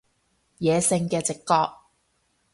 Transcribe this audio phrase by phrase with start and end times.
[0.59, 1.73] 野性嘅直覺